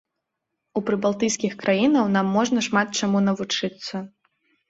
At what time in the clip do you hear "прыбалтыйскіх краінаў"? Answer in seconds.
0.87-2.09